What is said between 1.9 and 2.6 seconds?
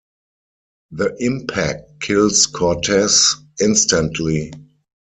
kills